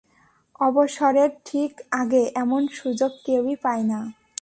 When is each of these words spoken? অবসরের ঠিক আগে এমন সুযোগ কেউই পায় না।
অবসরের 0.59 1.31
ঠিক 1.45 1.71
আগে 1.91 2.21
এমন 2.35 2.61
সুযোগ 2.73 3.11
কেউই 3.25 3.55
পায় 3.55 3.83
না। 3.83 3.99